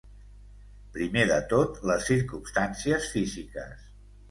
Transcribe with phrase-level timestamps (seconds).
[0.95, 3.89] Primer de tot les circumstàncies físiques.